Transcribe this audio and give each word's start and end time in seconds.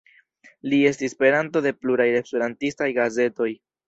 Li 0.69 0.77
estis 0.91 1.13
peranto 1.19 1.61
de 1.65 1.73
pluraj 1.83 2.07
esperantistaj 2.21 2.89
gazetoj. 2.99 3.51